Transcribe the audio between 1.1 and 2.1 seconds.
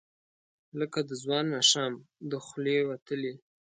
ځوان ماښام،